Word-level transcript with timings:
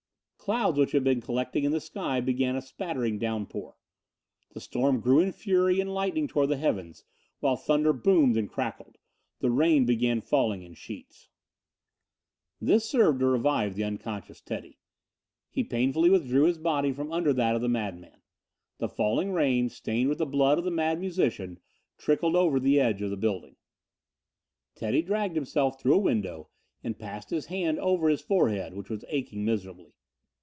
Clouds 0.41 0.77
which 0.79 0.91
had 0.93 1.03
been 1.03 1.21
collecting 1.21 1.63
in 1.65 1.71
the 1.71 1.79
sky 1.79 2.19
began 2.19 2.55
a 2.55 2.63
splattering 2.63 3.19
downpour. 3.19 3.77
The 4.53 4.59
storm 4.59 4.99
grew 4.99 5.19
in 5.19 5.31
fury 5.31 5.79
and 5.79 5.93
lightning 5.93 6.27
tore 6.27 6.47
the 6.47 6.57
heavens, 6.57 7.05
while 7.41 7.55
thunder 7.55 7.93
boomed 7.93 8.35
and 8.35 8.49
crackled. 8.49 8.97
The 9.39 9.51
rain 9.51 9.85
began 9.85 10.19
falling 10.19 10.63
in 10.63 10.73
sheets. 10.73 11.29
This 12.59 12.89
served 12.89 13.19
to 13.19 13.27
revive 13.27 13.75
the 13.75 13.83
unconscious 13.83 14.41
Teddy. 14.41 14.79
He 15.51 15.63
painfully 15.63 16.09
withdrew 16.09 16.45
his 16.45 16.57
body 16.57 16.91
from 16.91 17.11
under 17.11 17.33
that 17.33 17.55
of 17.55 17.61
the 17.61 17.69
madman. 17.69 18.21
The 18.79 18.89
falling 18.89 19.31
rain, 19.33 19.69
stained 19.69 20.09
with 20.09 20.17
the 20.17 20.25
blood 20.25 20.57
of 20.57 20.63
the 20.65 20.71
Mad 20.71 20.99
Musician, 20.99 21.59
trickled 21.99 22.35
over 22.35 22.59
the 22.59 22.79
edge 22.79 23.03
of 23.03 23.11
the 23.11 23.15
building. 23.15 23.57
Teddy 24.73 25.03
dragged 25.03 25.35
himself 25.35 25.79
through 25.79 25.95
a 25.95 25.99
window 25.99 26.49
and 26.83 26.97
passed 26.99 27.29
his 27.29 27.45
hand 27.45 27.77
over 27.79 28.09
his 28.09 28.21
forehead, 28.21 28.73
which 28.73 28.89
was 28.89 29.05
aching 29.07 29.45
miserably. 29.45 29.93